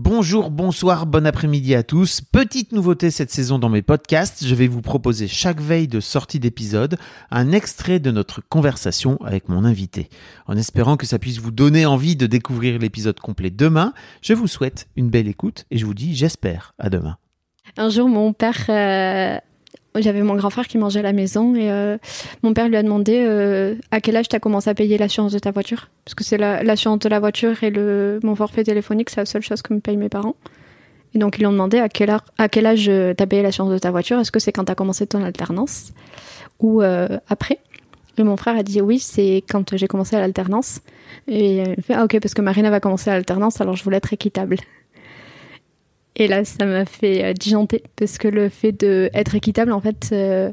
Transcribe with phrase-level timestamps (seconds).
[0.00, 2.20] Bonjour, bonsoir, bon après-midi à tous.
[2.20, 6.38] Petite nouveauté cette saison dans mes podcasts, je vais vous proposer chaque veille de sortie
[6.38, 6.98] d'épisode
[7.32, 10.08] un extrait de notre conversation avec mon invité.
[10.46, 13.92] En espérant que ça puisse vous donner envie de découvrir l'épisode complet demain,
[14.22, 17.16] je vous souhaite une belle écoute et je vous dis j'espère à demain.
[17.76, 19.38] Un jour, mon père, euh,
[20.00, 21.98] j'avais mon grand frère qui mangeait à la maison et euh,
[22.42, 25.32] mon père lui a demandé euh, à quel âge tu as commencé à payer l'assurance
[25.32, 25.88] de ta voiture?
[26.04, 29.26] Parce que c'est la- l'assurance de la voiture et le, mon forfait téléphonique, c'est la
[29.26, 30.36] seule chose que me payent mes parents.
[31.14, 33.90] Et donc, ils lui ont demandé à quel, âge tu as payé l'assurance de ta
[33.90, 34.18] voiture?
[34.20, 35.92] Est-ce que c'est quand tu as commencé ton alternance
[36.60, 37.58] ou euh, après?
[38.18, 40.80] Et mon frère a dit oui, c'est quand j'ai commencé à l'alternance.
[41.28, 43.98] Et il fait ah, ok, parce que Marina va commencer à l'alternance, alors je voulais
[43.98, 44.56] être équitable.
[46.18, 50.08] Et là, ça m'a fait euh, disjoncter parce que le fait d'être équitable, en fait,
[50.12, 50.50] euh,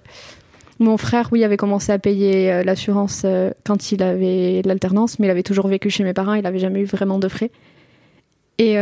[0.78, 5.28] mon frère, oui, avait commencé à payer euh, l'assurance euh, quand il avait l'alternance, mais
[5.28, 7.52] il avait toujours vécu chez mes parents, il n'avait jamais eu vraiment de frais.
[8.58, 8.76] Et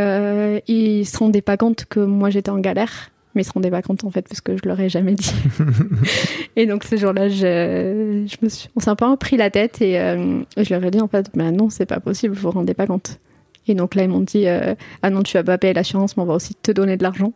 [0.68, 3.82] il se rendait pas compte que moi j'étais en galère, mais il se rendait pas
[3.82, 5.34] compte en fait parce que je leur ai jamais dit.
[6.56, 9.82] et donc ce jour-là, je, je me suis, on s'est un peu pris la tête
[9.82, 9.94] et
[10.56, 12.86] je leur ai dit en fait, ben non, c'est pas possible, vous vous rendez pas
[12.86, 13.18] compte.
[13.66, 16.22] Et donc là, ils m'ont dit euh, Ah non, tu vas pas payer l'assurance, mais
[16.22, 17.32] on va aussi te donner de l'argent.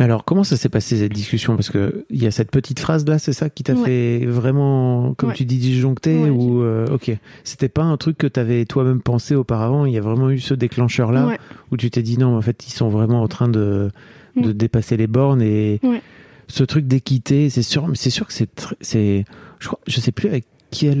[0.00, 1.54] Mais alors comment ça s'est passé cette discussion?
[1.54, 3.84] Parce que il y a cette petite phrase là, c'est ça qui t'a Ouais.
[4.20, 5.34] fait vraiment, comme Ouais.
[5.36, 7.12] tu dis, disjoncter Ouais, ou euh, ok,
[7.44, 9.84] c'était pas un truc que t'avais toi-même pensé auparavant.
[9.86, 11.36] Il y a vraiment eu ce déclencheur là
[11.70, 13.90] où tu t'es dit non, en fait, ils sont vraiment en train de,
[14.36, 14.52] de Mm.
[14.54, 15.80] dépasser les bornes et
[16.48, 18.48] ce truc d'équité, c'est sûr, mais c'est sûr que c'est,
[18.80, 19.24] c'est,
[19.60, 20.46] je crois, je sais plus avec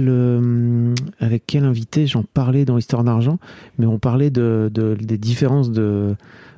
[0.08, 3.38] euh, avec quel invité j'en parlais dans Histoire d'argent,
[3.78, 6.14] mais on parlait de, de- des différences de,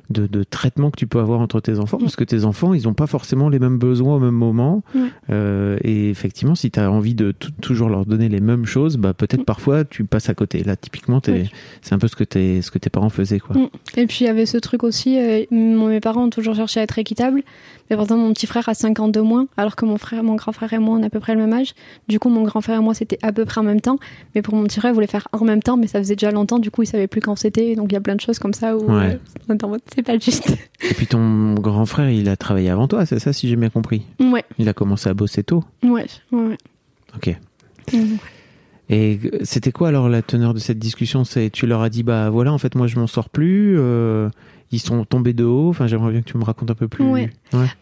[0.09, 2.01] de, de traitement que tu peux avoir entre tes enfants, Mm.
[2.01, 4.83] parce que tes enfants, ils n'ont pas forcément les mêmes besoins au même moment.
[5.29, 8.97] Euh, et effectivement, si tu as envie de tou- toujours leur donner les mêmes choses,
[8.97, 9.45] bah peut-être Mm.
[9.45, 10.63] parfois tu passes à côté.
[10.63, 11.49] Là, typiquement, Oui.
[11.81, 13.55] c'est un peu ce que, t'es- ce que tes parents faisaient, quoi.
[13.57, 13.69] Mm.
[13.97, 16.83] Et puis il y avait ce truc aussi, euh, mes parents ont toujours cherché à
[16.83, 17.41] être équitables,
[17.89, 20.23] mais par exemple mon petit frère a 5 ans de moins, alors que mon frère,
[20.23, 21.73] mon grand frère et moi on a à peu près le même âge.
[22.07, 23.97] Du coup mon grand frère et moi c'était à peu près en même temps,
[24.35, 26.31] mais pour mon petit frère il voulait faire en même temps, mais ça faisait déjà
[26.31, 28.39] longtemps, du coup il savait plus quand c'était, donc il y a plein de choses
[28.39, 29.19] comme ça où Ouais.
[29.49, 29.55] euh,
[29.95, 30.49] c'est pas juste.
[30.81, 33.69] Et puis ton grand frère, il a travaillé avant toi, c'est ça, si j'ai bien
[33.69, 34.03] compris?
[34.19, 35.63] ouais, Il a commencé à bosser tôt?
[35.83, 36.57] ouais, ouais.
[37.15, 37.35] Ok.
[37.93, 37.99] ouais.
[38.89, 41.23] Et c'était quoi alors la teneur de cette discussion?
[41.23, 44.29] C'est tu leur as dit bah voilà en fait moi je m'en sors plus, euh,
[44.71, 45.69] ils sont tombés de haut.
[45.69, 47.05] Enfin j'aimerais bien que tu me racontes un peu plus.
[47.05, 47.29] Ouais.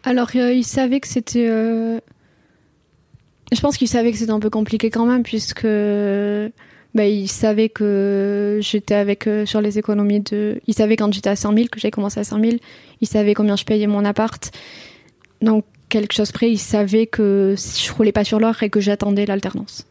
[0.04, 1.48] Alors, euh, il savait que c'était.
[1.48, 1.98] euh,
[3.52, 5.66] Je pense qu'il savait que c'était un peu compliqué quand même, puisque.
[6.94, 10.60] Bah, il savait que j'étais avec eux sur les économies de.
[10.66, 12.56] Il savait quand j'étais à 100 000, que j'avais commencé à 100 000.
[13.00, 14.50] Il savait combien je payais mon appart.
[15.40, 19.24] Donc, quelque chose près, il savait que je roulais pas sur l'or et que j'attendais
[19.26, 19.86] l'alternance.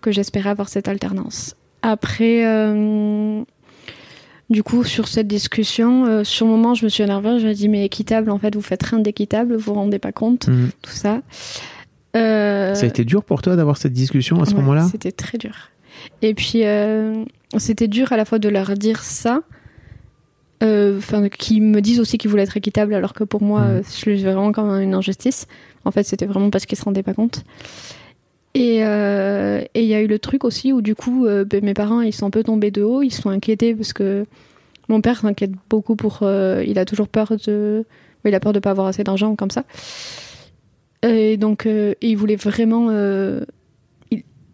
[0.00, 1.54] Que j'espérais avoir cette alternance.
[1.82, 2.44] Après.
[2.44, 3.42] euh,
[4.48, 7.40] Du coup, sur cette discussion, euh, sur le moment, je me suis énervée.
[7.40, 10.12] Je ai dit, mais équitable, en fait, vous faites rien d'équitable, vous vous rendez pas
[10.12, 10.70] compte, Mhm.
[10.82, 11.20] tout ça.
[12.16, 14.86] Euh, Ça a été dur pour toi d'avoir cette discussion à ce ouais, moment-là?
[14.90, 15.54] C'était très dur.
[16.22, 17.24] Et puis, euh,
[17.58, 19.42] c'était dur à la fois de leur dire ça,
[20.62, 23.82] euh, enfin, qu'ils me disent aussi qu'ils voulaient être équitables, alors que pour moi, euh,
[23.82, 25.46] je le vraiment comme une injustice.
[25.84, 27.44] En fait, c'était vraiment parce qu'ils se rendaient pas compte.
[28.54, 31.62] Et euh, et il y a eu le truc aussi où, du coup, euh, ben,
[31.62, 34.24] mes parents, ils sont un peu tombés de haut, ils sont inquiétés parce que
[34.88, 36.20] mon père s'inquiète beaucoup pour.
[36.22, 37.84] euh, il a toujours peur de.
[38.24, 39.64] Il a peur de pas avoir assez d'argent comme ça.
[41.02, 41.68] Et donc,
[42.00, 42.88] il voulait vraiment.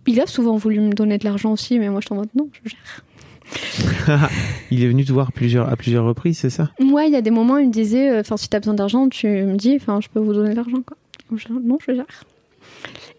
[0.06, 2.28] Il, a souvent voulu me donner de l'argent aussi, mais moi, je suis en mode
[2.34, 3.04] non, je gère.
[4.70, 6.70] Il est venu te voir plusieurs, à plusieurs reprises, c'est ça?
[6.80, 9.08] Moi, il y a des moments, il me disait euh, Enfin, si t'as besoin d'argent,
[9.08, 10.96] tu me dis, enfin, je peux vous donner de l'argent, quoi.
[11.36, 12.24] Je non, je gère.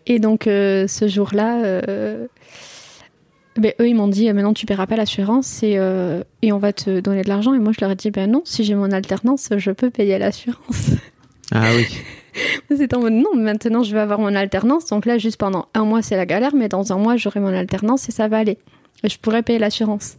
[0.06, 1.63] Et donc, euh, ce jour-là.
[1.63, 2.27] euh,
[3.56, 5.77] ben, eux, ils m'ont dit, maintenant tu paieras pas l'assurance et,
[6.41, 7.53] et on va te donner de l'argent.
[7.53, 10.18] Et moi, je leur ai dit, ben non, si j'ai mon alternance, je peux payer
[10.18, 10.91] l'assurance.
[11.51, 11.85] Ah oui.
[12.75, 14.88] C'est en mode non, maintenant je vais avoir mon alternance.
[14.88, 17.53] Donc là, juste pendant un mois, c'est la galère, mais dans un mois, j'aurai mon
[17.53, 18.57] alternance et ça va aller.
[19.03, 20.18] Et je pourrais payer l'assurance.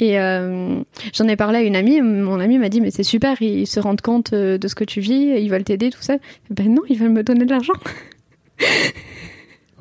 [0.00, 0.80] Et euh,
[1.12, 2.00] j'en ai parlé à une amie.
[2.00, 4.84] Mon amie m'a dit Mais c'est super, ils se rendent compte euh, de ce que
[4.84, 6.16] tu vis, ils veulent t'aider, tout ça.
[6.50, 7.74] Ben non, ils veulent me donner de l'argent.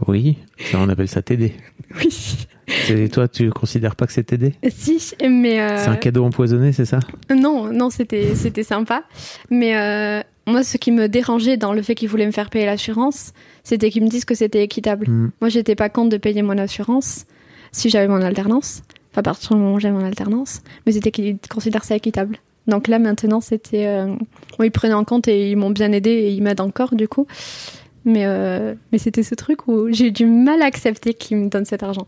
[0.07, 1.53] Oui, ça on appelle ça t'aider.
[2.03, 2.09] Oui.
[2.85, 4.53] C'est toi, tu considères pas que c'est t'aider?
[4.69, 5.61] Si, mais.
[5.61, 6.99] euh, C'est un cadeau empoisonné, c'est ça?
[7.29, 9.03] Non, non, c'était c'était sympa.
[9.51, 12.65] Mais euh, moi, ce qui me dérangeait dans le fait qu'ils voulaient me faire payer
[12.65, 15.07] l'assurance, c'était qu'ils me disent que c'était équitable.
[15.09, 15.31] Mm.
[15.41, 17.25] Moi, j'étais pas contre de payer mon assurance
[17.71, 18.83] si j'avais mon alternance.
[19.11, 20.61] Enfin, à partir du moment où j'avais mon alternance.
[20.85, 22.37] Mais c'était qu'ils considèrent ça équitable.
[22.67, 23.87] Donc là, maintenant, c'était.
[23.87, 24.07] euh,
[24.57, 27.07] bon, ils prenaient en compte et ils m'ont bien aidé et ils m'aident encore, du
[27.07, 27.27] coup.
[28.05, 31.49] Mais, euh, mais c'était ce truc où j'ai eu du mal à accepter qu'ils me
[31.49, 32.07] donnent cet argent.